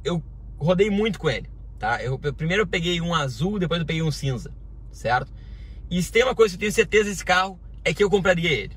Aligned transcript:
Eu 0.04 0.22
rodei 0.58 0.90
muito 0.90 1.18
com 1.18 1.28
ele 1.28 1.48
tá? 1.78 2.02
Eu, 2.02 2.18
eu, 2.22 2.34
primeiro 2.34 2.62
eu 2.62 2.66
peguei 2.66 3.00
um 3.00 3.14
azul, 3.14 3.58
depois 3.58 3.80
eu 3.80 3.86
peguei 3.86 4.02
um 4.02 4.10
cinza, 4.10 4.52
certo? 4.90 5.32
E 5.90 6.02
se 6.02 6.10
tem 6.10 6.22
uma 6.22 6.34
coisa 6.34 6.52
que 6.52 6.56
eu 6.56 6.60
tenho 6.60 6.72
certeza 6.72 7.10
desse 7.10 7.24
carro, 7.24 7.60
é 7.84 7.94
que 7.94 8.02
eu 8.02 8.10
compraria 8.10 8.50
ele. 8.50 8.76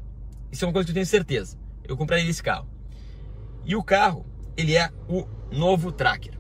Isso 0.52 0.63
é 0.63 0.67
uma 0.67 0.73
coisa 0.73 0.86
que 0.86 0.91
eu 0.91 0.95
tenho 0.95 1.05
certeza. 1.05 1.58
Eu 1.83 1.97
compraria 1.97 2.30
esse 2.30 2.44
carro. 2.44 2.67
E 3.66 3.75
o 3.75 3.83
carro, 3.83 4.25
ele 4.55 4.75
é 4.75 4.91
o 5.08 5.27
novo 5.52 5.91
Tracker, 5.91 6.33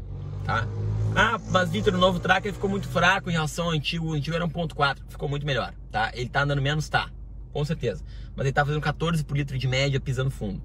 tá? 0.43 0.67
Ah, 1.15 1.39
mas 1.49 1.69
Vitor, 1.69 1.95
o 1.95 1.97
novo 1.97 2.19
Tracker 2.19 2.53
ficou 2.53 2.69
muito 2.69 2.87
fraco 2.87 3.29
em 3.29 3.33
relação 3.33 3.65
ao 3.65 3.71
antigo. 3.71 4.07
O 4.07 4.13
antigo 4.13 4.35
era 4.35 4.47
1.4, 4.47 4.99
ficou 5.09 5.27
muito 5.27 5.45
melhor, 5.45 5.73
tá? 5.91 6.11
Ele 6.13 6.29
tá 6.29 6.43
andando 6.43 6.61
menos, 6.61 6.87
tá, 6.87 7.09
com 7.51 7.65
certeza. 7.65 8.03
Mas 8.35 8.45
ele 8.45 8.53
tá 8.53 8.63
fazendo 8.63 8.81
14 8.81 9.23
por 9.23 9.35
litro 9.35 9.57
de 9.57 9.67
média 9.67 9.99
pisando 9.99 10.29
fundo 10.29 10.61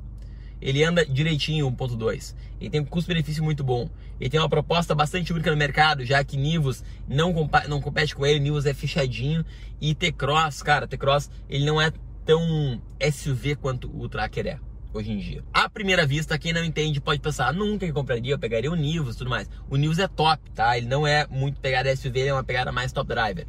ele 0.60 0.82
anda 0.82 1.04
direitinho 1.04 1.70
1.2. 1.70 2.34
Ele 2.60 2.70
tem 2.70 2.80
um 2.80 2.84
custo-benefício 2.84 3.42
muito 3.42 3.62
bom. 3.62 3.90
Ele 4.20 4.30
tem 4.30 4.40
uma 4.40 4.48
proposta 4.48 4.94
bastante 4.94 5.32
única 5.32 5.50
no 5.50 5.56
mercado, 5.56 6.04
já 6.04 6.22
que 6.24 6.36
Nivus 6.36 6.82
não, 7.08 7.32
não 7.68 7.80
compete 7.80 8.14
com 8.14 8.24
ele, 8.24 8.40
Nivus 8.40 8.66
é 8.66 8.72
fechadinho. 8.72 9.44
E 9.80 9.94
T-Cross, 9.94 10.62
cara, 10.62 10.86
T-Cross, 10.86 11.30
ele 11.48 11.64
não 11.64 11.80
é 11.80 11.92
tão 12.24 12.80
SUV 13.12 13.56
quanto 13.56 13.90
o 13.94 14.08
Tracker 14.08 14.46
é 14.46 14.58
hoje 14.94 15.10
em 15.10 15.18
dia. 15.18 15.44
À 15.52 15.68
primeira 15.68 16.06
vista, 16.06 16.38
quem 16.38 16.52
não 16.52 16.64
entende 16.64 17.00
pode 17.00 17.20
pensar, 17.20 17.52
nunca 17.52 17.90
compraria, 17.92 18.32
eu 18.32 18.38
pegaria 18.38 18.70
o 18.70 18.76
Nivus 18.76 19.16
e 19.16 19.18
tudo 19.18 19.30
mais. 19.30 19.50
O 19.68 19.76
Nivus 19.76 19.98
é 19.98 20.06
top, 20.06 20.50
tá? 20.52 20.78
Ele 20.78 20.86
não 20.86 21.06
é 21.06 21.26
muito 21.26 21.60
pegada 21.60 21.94
SUV, 21.94 22.20
ele 22.20 22.28
é 22.28 22.32
uma 22.32 22.44
pegada 22.44 22.70
mais 22.70 22.92
top 22.92 23.08
driver. 23.08 23.46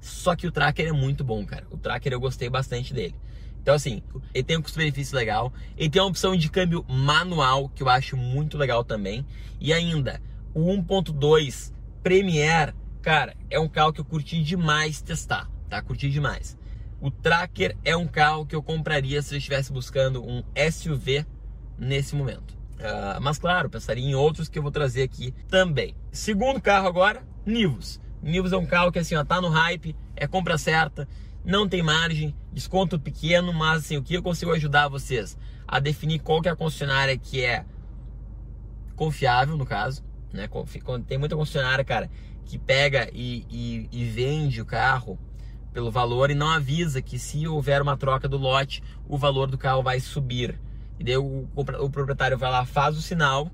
Só 0.00 0.34
que 0.34 0.46
o 0.46 0.52
Tracker 0.52 0.88
é 0.88 0.92
muito 0.92 1.22
bom, 1.22 1.44
cara. 1.44 1.66
O 1.70 1.76
Tracker 1.76 2.12
eu 2.12 2.20
gostei 2.20 2.48
bastante 2.48 2.94
dele. 2.94 3.14
Então, 3.60 3.74
assim, 3.74 4.02
ele 4.32 4.44
tem 4.44 4.56
um 4.56 4.62
custo-benefício 4.62 5.16
legal. 5.16 5.52
Ele 5.76 5.90
tem 5.90 6.00
uma 6.00 6.08
opção 6.08 6.36
de 6.36 6.50
câmbio 6.50 6.84
manual, 6.88 7.68
que 7.68 7.82
eu 7.82 7.88
acho 7.88 8.16
muito 8.16 8.56
legal 8.56 8.84
também. 8.84 9.26
E 9.60 9.72
ainda, 9.72 10.20
o 10.54 10.60
1.2 10.60 11.72
Premier, 12.02 12.74
cara, 13.02 13.36
é 13.50 13.58
um 13.58 13.68
carro 13.68 13.92
que 13.92 14.00
eu 14.00 14.04
curti 14.04 14.42
demais 14.42 15.02
testar, 15.02 15.50
tá? 15.68 15.82
Curti 15.82 16.08
demais. 16.08 16.56
O 17.00 17.10
Tracker 17.10 17.76
é 17.84 17.96
um 17.96 18.06
carro 18.06 18.46
que 18.46 18.56
eu 18.56 18.62
compraria 18.62 19.20
se 19.22 19.34
eu 19.34 19.38
estivesse 19.38 19.72
buscando 19.72 20.24
um 20.24 20.42
SUV 20.70 21.26
nesse 21.78 22.16
momento. 22.16 22.56
Uh, 22.78 23.20
mas 23.20 23.38
claro, 23.38 23.68
pensaria 23.68 24.04
em 24.04 24.14
outros 24.14 24.48
que 24.48 24.58
eu 24.58 24.62
vou 24.62 24.70
trazer 24.70 25.02
aqui 25.02 25.32
também. 25.48 25.94
Segundo 26.10 26.60
carro 26.60 26.88
agora, 26.88 27.22
Nivus. 27.44 28.00
Nivus 28.22 28.52
é 28.52 28.56
um 28.56 28.66
carro 28.66 28.90
que 28.90 28.98
assim, 28.98 29.14
ó, 29.14 29.24
tá 29.24 29.40
no 29.40 29.48
hype, 29.48 29.94
é 30.16 30.26
compra 30.26 30.56
certa 30.58 31.08
não 31.48 31.66
tem 31.66 31.82
margem, 31.82 32.36
desconto 32.52 33.00
pequeno, 33.00 33.54
mas 33.54 33.78
assim, 33.78 33.96
o 33.96 34.02
que 34.02 34.12
eu 34.12 34.22
consigo 34.22 34.52
ajudar 34.52 34.86
vocês 34.86 35.38
a 35.66 35.80
definir 35.80 36.18
qual 36.18 36.42
que 36.42 36.48
é 36.48 36.52
a 36.52 36.56
concessionária 36.56 37.16
que 37.16 37.42
é 37.42 37.64
confiável, 38.94 39.56
no 39.56 39.64
caso, 39.64 40.04
né? 40.30 40.46
Tem 41.06 41.16
muita 41.16 41.34
concessionária, 41.34 41.82
cara, 41.82 42.10
que 42.44 42.58
pega 42.58 43.08
e, 43.14 43.46
e, 43.48 43.88
e 43.90 44.04
vende 44.04 44.60
o 44.60 44.66
carro 44.66 45.18
pelo 45.72 45.90
valor 45.90 46.30
e 46.30 46.34
não 46.34 46.50
avisa 46.50 47.00
que 47.00 47.18
se 47.18 47.48
houver 47.48 47.80
uma 47.80 47.96
troca 47.96 48.28
do 48.28 48.36
lote, 48.36 48.82
o 49.08 49.16
valor 49.16 49.50
do 49.50 49.56
carro 49.56 49.82
vai 49.82 50.00
subir. 50.00 50.60
E 50.98 51.04
daí 51.04 51.16
o, 51.16 51.48
o 51.56 51.90
proprietário 51.90 52.36
vai 52.36 52.50
lá, 52.50 52.66
faz 52.66 52.94
o 52.94 53.00
sinal, 53.00 53.50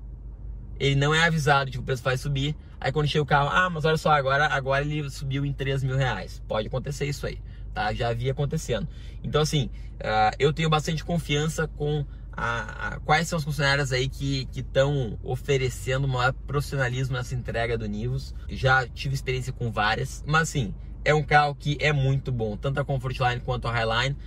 ele 0.77 0.95
não 0.95 1.15
é 1.15 1.25
avisado 1.25 1.71
de 1.71 1.77
que 1.77 1.79
o 1.81 1.83
preço 1.83 2.03
vai 2.03 2.17
subir. 2.17 2.57
Aí 2.77 2.91
quando 2.91 3.07
chega 3.07 3.23
o 3.23 3.25
carro, 3.25 3.49
ah, 3.49 3.69
mas 3.69 3.85
olha 3.85 3.95
só, 3.95 4.11
agora, 4.11 4.47
agora 4.47 4.83
ele 4.83 5.09
subiu 5.09 5.45
em 5.45 5.53
3 5.53 5.81
mil 5.81 5.95
reais. 5.95 6.43
Pode 6.45 6.67
acontecer 6.67 7.05
isso 7.05 7.25
aí 7.25 7.39
tá? 7.75 7.93
Já 7.93 8.09
havia 8.09 8.31
acontecendo. 8.31 8.87
Então, 9.21 9.41
assim, 9.41 9.69
uh, 9.95 10.35
eu 10.39 10.53
tenho 10.53 10.69
bastante 10.69 11.03
confiança 11.03 11.67
com 11.67 12.05
a, 12.31 12.87
a, 12.87 12.99
quais 13.01 13.27
são 13.27 13.37
as 13.37 13.43
funcionárias 13.43 13.91
aí 13.91 14.09
que 14.09 14.47
estão 14.55 15.19
oferecendo 15.21 16.07
maior 16.07 16.33
profissionalismo 16.33 17.15
nessa 17.15 17.35
entrega 17.35 17.77
do 17.77 17.85
Nivus. 17.85 18.33
Já 18.49 18.87
tive 18.87 19.13
experiência 19.13 19.53
com 19.53 19.71
várias, 19.71 20.23
mas 20.25 20.43
assim, 20.43 20.73
é 21.03 21.13
um 21.13 21.23
carro 21.23 21.53
que 21.53 21.77
é 21.79 21.93
muito 21.93 22.31
bom, 22.31 22.57
tanto 22.57 22.79
a 22.79 22.85
Comfortline 22.85 23.41
quanto 23.41 23.67
a 23.67 23.71
Highline. 23.71 24.17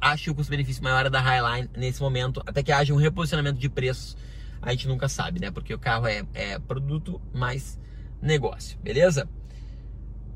Acho 0.00 0.24
que 0.24 0.30
o 0.30 0.34
custo-benefício 0.34 0.82
maior 0.82 1.06
é 1.06 1.10
da 1.10 1.20
Highline 1.20 1.68
nesse 1.76 2.00
momento, 2.00 2.42
até 2.46 2.62
que 2.62 2.72
haja 2.72 2.92
um 2.92 2.96
reposicionamento 2.96 3.58
de 3.58 3.68
preços, 3.68 4.16
a 4.62 4.70
gente 4.72 4.88
nunca 4.88 5.08
sabe, 5.08 5.40
né? 5.40 5.50
Porque 5.50 5.72
o 5.72 5.78
carro 5.78 6.06
é, 6.06 6.22
é 6.34 6.58
produto 6.58 7.20
mais 7.32 7.78
negócio, 8.20 8.78
beleza? 8.80 9.28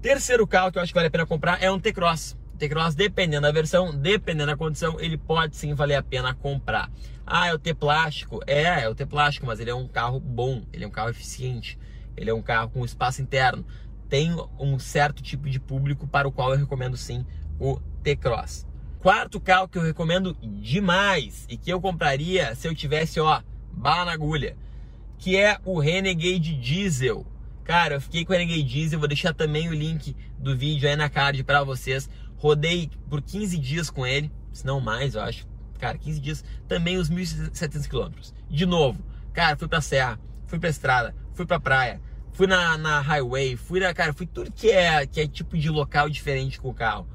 Terceiro 0.00 0.46
carro 0.46 0.70
que 0.70 0.78
eu 0.78 0.82
acho 0.82 0.92
que 0.92 0.94
vale 0.94 1.08
a 1.08 1.10
pena 1.10 1.26
comprar 1.26 1.62
é 1.62 1.70
um 1.70 1.78
T-Cross. 1.78 2.36
T-Cross, 2.64 2.94
dependendo 2.94 3.42
da 3.42 3.52
versão, 3.52 3.94
dependendo 3.94 4.46
da 4.46 4.56
condição, 4.56 4.98
ele 4.98 5.18
pode 5.18 5.54
sim 5.54 5.74
valer 5.74 5.96
a 5.96 6.02
pena 6.02 6.32
comprar. 6.34 6.90
Ah, 7.26 7.48
é 7.48 7.52
o 7.52 7.58
T 7.58 7.74
plástico? 7.74 8.40
É, 8.46 8.84
é 8.84 8.88
o 8.88 8.94
T 8.94 9.04
plástico, 9.04 9.46
mas 9.46 9.60
ele 9.60 9.70
é 9.70 9.74
um 9.74 9.86
carro 9.86 10.18
bom, 10.18 10.62
ele 10.72 10.84
é 10.84 10.86
um 10.86 10.90
carro 10.90 11.10
eficiente, 11.10 11.78
ele 12.16 12.30
é 12.30 12.34
um 12.34 12.40
carro 12.40 12.70
com 12.70 12.82
espaço 12.82 13.20
interno. 13.20 13.66
Tem 14.08 14.34
um 14.58 14.78
certo 14.78 15.22
tipo 15.22 15.48
de 15.50 15.60
público 15.60 16.06
para 16.06 16.26
o 16.26 16.32
qual 16.32 16.52
eu 16.52 16.58
recomendo 16.58 16.96
sim 16.96 17.26
o 17.60 17.78
T-Cross. 18.02 18.66
Quarto 18.98 19.38
carro 19.38 19.68
que 19.68 19.76
eu 19.76 19.82
recomendo 19.82 20.34
demais 20.40 21.44
e 21.50 21.58
que 21.58 21.70
eu 21.70 21.82
compraria 21.82 22.54
se 22.54 22.66
eu 22.66 22.74
tivesse, 22.74 23.20
ó, 23.20 23.42
bala 23.72 24.06
na 24.06 24.12
agulha, 24.12 24.56
que 25.18 25.36
é 25.36 25.58
o 25.66 25.78
Renegade 25.78 26.54
Diesel. 26.54 27.26
Cara, 27.62 27.96
eu 27.96 28.00
fiquei 28.00 28.24
com 28.24 28.32
o 28.32 28.36
Renegade 28.36 28.62
Diesel, 28.62 28.98
vou 28.98 29.08
deixar 29.08 29.34
também 29.34 29.68
o 29.68 29.74
link 29.74 30.16
do 30.38 30.56
vídeo 30.56 30.88
aí 30.88 30.96
na 30.96 31.08
card 31.08 31.42
para 31.44 31.64
vocês. 31.64 32.08
Rodei 32.44 32.90
por 33.08 33.22
15 33.22 33.56
dias 33.56 33.88
com 33.88 34.06
ele, 34.06 34.30
se 34.52 34.66
não 34.66 34.78
mais, 34.78 35.14
eu 35.14 35.22
acho. 35.22 35.48
Cara, 35.78 35.96
15 35.96 36.20
dias, 36.20 36.44
também 36.68 36.98
os 36.98 37.08
1.700 37.08 37.88
quilômetros. 37.88 38.34
De 38.50 38.66
novo, 38.66 39.02
cara, 39.32 39.56
fui 39.56 39.66
pra 39.66 39.80
serra, 39.80 40.20
fui 40.46 40.58
pra 40.58 40.68
estrada, 40.68 41.14
fui 41.32 41.46
pra 41.46 41.58
praia, 41.58 42.02
fui 42.34 42.46
na, 42.46 42.76
na 42.76 43.00
highway, 43.00 43.56
fui 43.56 43.80
na, 43.80 43.94
cara, 43.94 44.12
fui 44.12 44.26
tudo 44.26 44.52
que 44.52 44.70
é, 44.70 45.06
que 45.06 45.22
é 45.22 45.26
tipo 45.26 45.56
de 45.56 45.70
local 45.70 46.10
diferente 46.10 46.60
com 46.60 46.68
o 46.68 46.74
carro. 46.74 47.08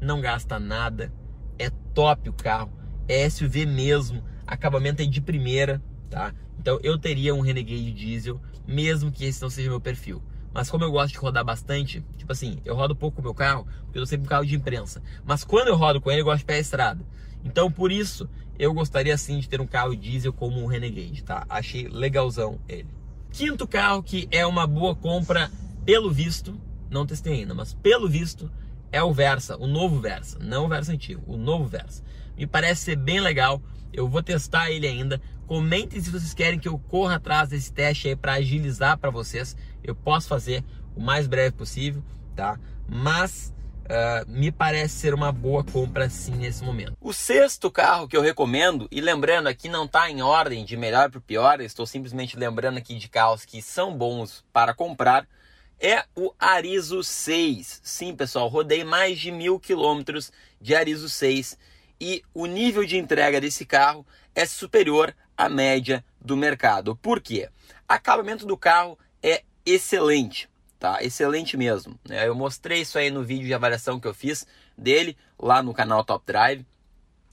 Não 0.00 0.20
gasta 0.20 0.60
nada, 0.60 1.12
é 1.58 1.70
top 1.92 2.28
o 2.28 2.32
carro, 2.32 2.70
é 3.08 3.28
SUV 3.28 3.66
mesmo, 3.66 4.22
acabamento 4.46 5.02
é 5.02 5.06
de 5.06 5.20
primeira, 5.20 5.82
tá? 6.08 6.32
Então 6.56 6.78
eu 6.84 6.96
teria 6.96 7.34
um 7.34 7.40
Renegade 7.40 7.90
diesel, 7.90 8.40
mesmo 8.64 9.10
que 9.10 9.24
esse 9.24 9.42
não 9.42 9.50
seja 9.50 9.70
meu 9.70 9.80
perfil. 9.80 10.22
Mas 10.52 10.70
como 10.70 10.84
eu 10.84 10.90
gosto 10.90 11.12
de 11.12 11.18
rodar 11.18 11.44
bastante, 11.44 12.04
tipo 12.16 12.32
assim, 12.32 12.58
eu 12.64 12.74
rodo 12.74 12.96
pouco 12.96 13.20
o 13.20 13.22
meu 13.22 13.34
carro, 13.34 13.66
porque 13.84 13.98
eu 13.98 14.02
tô 14.02 14.06
sempre 14.06 14.26
um 14.26 14.28
carro 14.28 14.46
de 14.46 14.54
imprensa. 14.54 15.02
Mas 15.24 15.44
quando 15.44 15.68
eu 15.68 15.76
rodo 15.76 16.00
com 16.00 16.10
ele, 16.10 16.22
eu 16.22 16.24
gosto 16.24 16.38
de 16.38 16.44
pé 16.44 16.58
estrada. 16.58 17.04
Então, 17.44 17.70
por 17.70 17.92
isso, 17.92 18.28
eu 18.58 18.74
gostaria 18.74 19.16
sim 19.16 19.38
de 19.38 19.48
ter 19.48 19.60
um 19.60 19.66
carro 19.66 19.94
diesel 19.94 20.32
como 20.32 20.60
um 20.60 20.66
Renegade, 20.66 21.22
tá? 21.22 21.44
Achei 21.48 21.86
legalzão 21.86 22.58
ele. 22.68 22.88
Quinto 23.30 23.68
carro 23.68 24.02
que 24.02 24.26
é 24.30 24.44
uma 24.46 24.66
boa 24.66 24.96
compra, 24.96 25.50
pelo 25.84 26.10
visto, 26.10 26.58
não 26.90 27.06
testei 27.06 27.40
ainda, 27.40 27.54
mas 27.54 27.74
pelo 27.74 28.08
visto, 28.08 28.50
é 28.90 29.02
o 29.02 29.12
Versa, 29.12 29.56
o 29.56 29.66
novo 29.66 30.00
Versa, 30.00 30.38
não 30.40 30.64
o 30.64 30.68
Versa 30.68 30.92
antigo, 30.92 31.22
o 31.26 31.36
novo 31.36 31.66
Versa. 31.66 32.02
Me 32.36 32.46
parece 32.46 32.82
ser 32.82 32.96
bem 32.96 33.20
legal. 33.20 33.62
Eu 33.92 34.08
vou 34.08 34.22
testar 34.22 34.70
ele 34.70 34.86
ainda. 34.86 35.20
Comentem 35.46 36.00
se 36.00 36.10
vocês 36.10 36.34
querem 36.34 36.58
que 36.58 36.68
eu 36.68 36.78
corra 36.78 37.16
atrás 37.16 37.48
desse 37.48 37.72
teste 37.72 38.08
aí 38.08 38.16
para 38.16 38.34
agilizar 38.34 38.98
para 38.98 39.10
vocês. 39.10 39.56
Eu 39.88 39.94
posso 39.94 40.28
fazer 40.28 40.64
o 40.94 41.00
mais 41.00 41.26
breve 41.26 41.56
possível, 41.56 42.02
tá? 42.36 42.58
Mas 42.86 43.52
uh, 43.88 44.30
me 44.30 44.52
parece 44.52 44.94
ser 44.94 45.14
uma 45.14 45.32
boa 45.32 45.64
compra 45.64 46.08
sim 46.08 46.32
nesse 46.32 46.62
momento. 46.62 46.96
O 47.00 47.12
sexto 47.12 47.70
carro 47.70 48.06
que 48.06 48.16
eu 48.16 48.22
recomendo, 48.22 48.86
e 48.90 49.00
lembrando 49.00 49.46
aqui 49.46 49.68
não 49.68 49.84
está 49.84 50.10
em 50.10 50.22
ordem 50.22 50.64
de 50.64 50.76
melhor 50.76 51.10
para 51.10 51.20
pior, 51.20 51.60
estou 51.60 51.86
simplesmente 51.86 52.36
lembrando 52.36 52.78
aqui 52.78 52.96
de 52.96 53.08
carros 53.08 53.44
que 53.44 53.62
são 53.62 53.96
bons 53.96 54.44
para 54.52 54.74
comprar, 54.74 55.26
é 55.80 56.04
o 56.14 56.32
Arizo 56.38 57.02
6. 57.02 57.80
Sim, 57.82 58.14
pessoal, 58.14 58.48
rodei 58.48 58.84
mais 58.84 59.18
de 59.18 59.30
mil 59.30 59.58
quilômetros 59.58 60.32
de 60.60 60.74
Arizo 60.74 61.08
6 61.08 61.56
e 62.00 62.22
o 62.34 62.46
nível 62.46 62.84
de 62.84 62.96
entrega 62.96 63.40
desse 63.40 63.64
carro 63.64 64.06
é 64.34 64.44
superior 64.44 65.14
à 65.36 65.48
média 65.48 66.04
do 66.20 66.36
mercado. 66.36 66.96
Por 66.96 67.20
quê? 67.20 67.48
Acabamento 67.88 68.44
do 68.44 68.56
carro 68.56 68.98
é 69.22 69.42
excelente, 69.64 70.48
tá? 70.78 71.02
Excelente 71.02 71.56
mesmo. 71.56 71.98
Né? 72.08 72.26
Eu 72.26 72.34
mostrei 72.34 72.80
isso 72.80 72.98
aí 72.98 73.10
no 73.10 73.22
vídeo 73.22 73.46
de 73.46 73.54
avaliação 73.54 74.00
que 74.00 74.06
eu 74.06 74.14
fiz 74.14 74.46
dele 74.76 75.16
lá 75.38 75.62
no 75.62 75.74
canal 75.74 76.04
Top 76.04 76.24
Drive. 76.26 76.64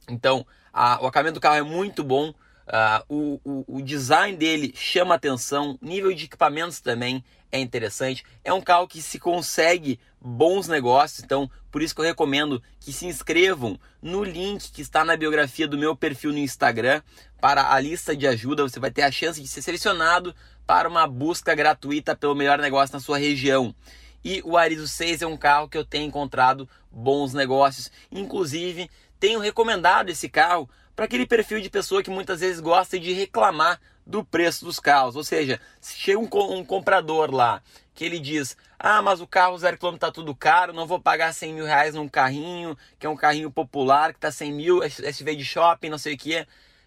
Então, 0.09 0.45
a, 0.73 1.01
o 1.01 1.07
acabamento 1.07 1.35
do 1.35 1.41
carro 1.41 1.55
é 1.55 1.63
muito 1.63 2.03
bom. 2.03 2.33
Uh, 2.67 3.13
o, 3.13 3.41
o, 3.43 3.77
o, 3.77 3.81
design 3.81 4.35
dele 4.35 4.73
chama 4.75 5.13
atenção, 5.13 5.77
nível 5.79 6.11
de 6.11 6.25
equipamentos 6.25 6.79
também 6.79 7.23
é 7.51 7.59
interessante. 7.59 8.25
É 8.43 8.51
um 8.51 8.61
carro 8.61 8.87
que 8.87 9.03
se 9.03 9.19
consegue 9.19 9.99
bons 10.19 10.67
negócios, 10.67 11.23
então 11.23 11.49
por 11.71 11.83
isso 11.83 11.93
que 11.93 12.01
eu 12.01 12.05
recomendo 12.05 12.61
que 12.79 12.91
se 12.91 13.05
inscrevam 13.05 13.79
no 14.01 14.23
link 14.23 14.71
que 14.71 14.81
está 14.81 15.05
na 15.05 15.15
biografia 15.15 15.67
do 15.67 15.77
meu 15.77 15.95
perfil 15.95 16.31
no 16.31 16.39
Instagram 16.39 17.03
para 17.39 17.71
a 17.71 17.79
lista 17.79 18.15
de 18.15 18.25
ajuda. 18.25 18.63
Você 18.63 18.79
vai 18.79 18.89
ter 18.89 19.03
a 19.03 19.11
chance 19.11 19.39
de 19.39 19.47
ser 19.47 19.61
selecionado 19.61 20.33
para 20.65 20.89
uma 20.89 21.05
busca 21.05 21.53
gratuita 21.53 22.15
pelo 22.15 22.33
melhor 22.33 22.57
negócio 22.57 22.95
na 22.95 22.99
sua 22.99 23.19
região. 23.19 23.75
E 24.23 24.41
o 24.43 24.57
Arizo 24.57 24.87
6 24.87 25.21
é 25.21 25.27
um 25.27 25.37
carro 25.37 25.69
que 25.69 25.77
eu 25.77 25.85
tenho 25.85 26.07
encontrado 26.07 26.67
bons 26.91 27.31
negócios. 27.31 27.91
Inclusive, 28.11 28.89
tenho 29.19 29.39
recomendado 29.39 30.09
esse 30.09 30.29
carro 30.29 30.69
para 30.95 31.05
aquele 31.05 31.25
perfil 31.25 31.59
de 31.61 31.69
pessoa 31.69 32.01
que 32.01 32.09
muitas 32.09 32.39
vezes 32.39 32.59
gosta 32.59 32.99
de 32.99 33.11
reclamar 33.13 33.79
do 34.05 34.23
preço 34.23 34.65
dos 34.65 34.79
carros. 34.79 35.15
Ou 35.15 35.23
seja, 35.23 35.59
se 35.81 35.97
chega 35.97 36.19
um, 36.19 36.29
um 36.53 36.63
comprador 36.63 37.33
lá 37.33 37.61
que 37.93 38.03
ele 38.03 38.19
diz: 38.19 38.55
Ah, 38.77 39.01
mas 39.01 39.21
o 39.21 39.27
carro 39.27 39.57
zero 39.57 39.77
quilômetro 39.77 40.07
está 40.07 40.13
tudo 40.13 40.35
caro, 40.35 40.73
não 40.73 40.85
vou 40.85 40.99
pagar 40.99 41.33
100 41.33 41.53
mil 41.53 41.65
reais 41.65 41.95
num 41.95 42.07
carrinho, 42.07 42.77
que 42.99 43.05
é 43.05 43.09
um 43.09 43.15
carrinho 43.15 43.49
popular, 43.49 44.11
que 44.11 44.17
está 44.17 44.31
100 44.31 44.53
mil, 44.53 44.81
SUV 44.89 45.35
de 45.35 45.45
shopping, 45.45 45.89
não 45.89 45.97
sei 45.97 46.13
o 46.13 46.17
que. 46.17 46.45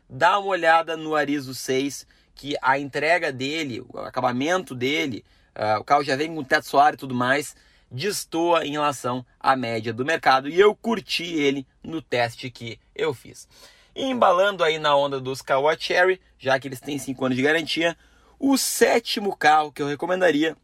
Dá 0.09 0.39
uma 0.39 0.49
olhada 0.49 0.97
no 0.97 1.15
Arizo 1.15 1.55
6, 1.55 2.07
que 2.35 2.57
a 2.63 2.79
entrega 2.79 3.33
dele, 3.33 3.85
o 3.89 3.99
acabamento 3.99 4.75
dele, 4.75 5.25
uh, 5.57 5.81
o 5.81 5.85
carro 5.85 6.05
já 6.05 6.15
vem 6.17 6.35
com 6.35 6.45
teto 6.45 6.67
solar 6.67 6.95
e 6.95 6.97
tudo 6.97 7.15
mais, 7.15 7.57
destoa 7.91 8.67
em 8.67 8.73
relação 8.73 9.25
à 9.41 9.57
média 9.57 9.93
do 9.93 10.05
mercado. 10.05 10.49
E 10.49 10.59
eu 10.59 10.75
curti 10.75 11.25
ele 11.25 11.67
no 11.83 12.03
teste 12.03 12.51
que 12.51 12.79
eu 12.95 13.15
fiz. 13.15 13.49
E 13.95 14.05
embalando 14.05 14.63
aí 14.63 14.79
na 14.79 14.95
onda 14.95 15.21
dos 15.21 15.43
Kawa 15.43 15.77
Cherry, 15.79 16.21
já 16.39 16.59
que 16.59 16.69
eles 16.69 16.81
têm 16.81 16.99
5 16.99 17.25
anos 17.25 17.37
de 17.37 17.43
garantia, 17.43 17.97
o 18.39 18.57
sétimo 18.57 19.37
carro 19.37 19.73
que 19.73 19.83
eu 19.83 19.89
recomendaria, 19.89 20.57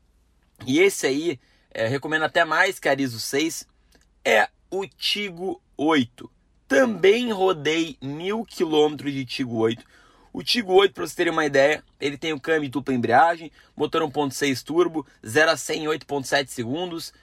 e 0.67 0.79
esse 0.79 1.07
aí 1.07 1.41
é, 1.71 1.89
recomendo 1.89 2.23
até 2.23 2.45
mais 2.45 2.79
que 2.79 2.89
a 2.89 2.93
Arizo 2.93 3.19
6, 3.19 3.67
é 4.25 4.49
o 4.71 4.87
Tigo 4.87 5.61
8. 5.77 6.31
Também 6.69 7.33
rodei 7.33 7.99
mil 8.01 8.45
quilômetros 8.45 9.13
de 9.13 9.25
Tigo 9.25 9.57
8. 9.57 9.85
O 10.35 10.43
Tigo 10.43 10.73
8, 10.73 10.93
para 10.93 11.07
vocês 11.07 11.15
terem 11.15 11.33
uma 11.33 11.47
ideia, 11.47 11.81
ele 12.01 12.19
tem 12.19 12.33
o 12.33 12.41
câmbio 12.41 12.69
dupla 12.69 12.93
embreagem, 12.93 13.53
motor 13.77 14.03
1.6 14.03 14.65
turbo, 14.65 15.07
0 15.25 15.53
a 15.53 15.57
100 15.57 15.85
em 15.85 15.87
8.7 15.87 16.49
segundos. 16.49 17.15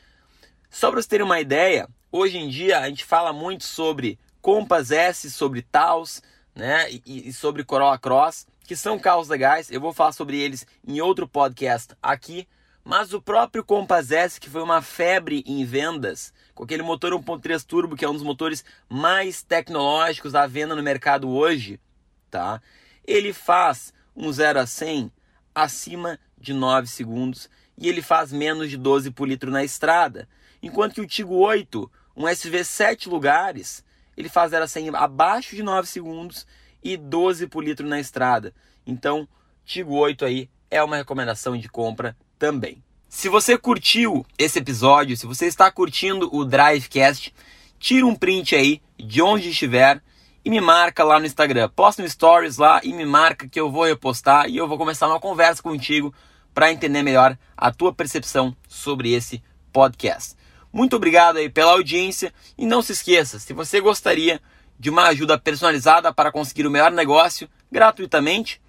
Só 0.70 0.88
para 0.88 0.96
vocês 0.96 1.08
terem 1.08 1.26
uma 1.26 1.42
ideia, 1.42 1.90
hoje 2.10 2.38
em 2.38 2.48
dia 2.48 2.80
a 2.80 2.88
gente 2.88 3.04
fala 3.04 3.34
muito 3.34 3.66
sobre 3.66 4.18
Compass 4.42 4.92
S, 4.92 5.30
sobre 5.30 5.62
Taos, 5.62 6.24
né? 6.56 6.90
E, 6.90 7.28
e, 7.28 7.34
sobre 7.34 7.66
Corolla 7.66 8.00
Cross, 8.00 8.48
que 8.64 8.78
são 8.78 8.98
carros 8.98 9.28
legais. 9.28 9.70
Eu 9.70 9.82
vou 9.82 9.92
falar 9.92 10.14
sobre 10.14 10.40
eles 10.40 10.66
em 10.88 11.02
outro 11.02 11.28
podcast 11.28 11.94
aqui. 12.02 12.48
Mas 12.82 13.14
o 13.14 13.22
próprio 13.22 13.62
Compass 13.62 14.10
S, 14.10 14.40
que 14.40 14.50
foi 14.50 14.62
uma 14.62 14.82
febre 14.82 15.44
em 15.46 15.66
vendas, 15.66 16.34
com 16.56 16.64
aquele 16.64 16.82
motor 16.82 17.12
1.3 17.12 17.62
turbo, 17.66 17.98
que 17.98 18.06
é 18.06 18.10
um 18.10 18.14
dos 18.14 18.24
motores 18.24 18.64
mais 18.88 19.44
tecnológicos 19.44 20.34
à 20.34 20.48
venda 20.48 20.78
no 20.78 20.82
mercado 20.82 21.30
hoje, 21.30 21.78
tá? 22.30 22.62
Ele 23.06 23.34
faz 23.34 23.94
um 24.16 24.32
0 24.32 24.60
a 24.60 24.68
100 24.68 25.12
acima 25.54 26.20
de 26.38 26.54
9 26.54 26.88
segundos 26.88 27.50
e 27.78 27.88
ele 27.88 28.02
faz 28.02 28.32
menos 28.32 28.70
de 28.70 28.78
12 28.78 29.12
por 29.12 29.28
litro 29.28 29.52
na 29.52 29.64
estrada. 29.64 30.28
Enquanto 30.62 30.96
que 30.96 31.02
o 31.02 31.08
Tigo 31.08 31.36
8, 31.36 31.92
um 32.16 32.28
SV 32.28 32.64
7 32.64 33.10
lugares, 33.10 33.84
ele 34.16 34.30
faz 34.30 34.52
0 34.52 34.64
a 34.64 34.68
100 34.68 34.90
abaixo 34.96 35.56
de 35.56 35.64
9 35.64 35.88
segundos 35.88 36.46
e 36.84 36.98
12 36.98 37.48
por 37.48 37.64
litro 37.64 37.88
na 37.88 38.00
estrada. 38.00 38.54
Então, 38.86 39.28
Tigo 39.66 39.96
8 39.96 40.26
aí 40.26 40.50
é 40.70 40.84
uma 40.84 40.96
recomendação 40.96 41.58
de 41.58 41.70
compra 41.70 42.16
também. 42.38 42.84
Se 43.10 43.28
você 43.28 43.58
curtiu 43.58 44.26
esse 44.38 44.60
episódio, 44.60 45.18
se 45.18 45.26
você 45.26 45.46
está 45.46 45.70
curtindo 45.70 46.34
o 46.34 46.46
Drivecast, 46.46 47.34
tira 47.78 48.06
um 48.06 48.16
print 48.16 48.56
aí 48.56 48.82
de 48.98 49.22
onde 49.22 49.50
estiver 49.50 50.02
e 50.44 50.50
me 50.50 50.60
marca 50.60 51.04
lá 51.04 51.20
no 51.20 51.26
Instagram. 51.26 51.70
Posta 51.70 52.02
no 52.02 52.10
Stories 52.10 52.58
lá 52.58 52.82
e 52.84 52.94
me 52.94 53.06
marca 53.06 53.48
que 53.48 53.60
eu 53.60 53.72
vou 53.72 53.86
repostar 53.86 54.50
e 54.50 54.58
eu 54.58 54.68
vou 54.68 54.78
começar 54.78 55.08
uma 55.08 55.20
conversa 55.20 55.62
contigo 55.62 56.14
para 56.54 56.72
entender 56.72 57.04
melhor 57.04 57.38
a 57.56 57.72
tua 57.72 57.94
percepção 57.94 58.56
sobre 58.68 59.14
esse 59.14 59.42
podcast. 59.72 60.36
Muito 60.74 60.96
obrigado 60.96 61.38
aí 61.38 61.50
pela 61.50 61.72
audiência 61.74 62.34
e 62.58 62.66
não 62.66 62.82
se 62.82 62.94
esqueça, 62.94 63.40
se 63.40 63.54
você 63.54 63.80
gostaria 63.80 64.42
de 64.80 64.90
uma 64.90 65.04
ajuda 65.04 65.38
personalizada 65.38 66.12
para 66.12 66.32
conseguir 66.32 66.66
o 66.66 66.72
melhor 66.72 66.92
negócio 66.92 67.48
gratuitamente, 67.72 68.60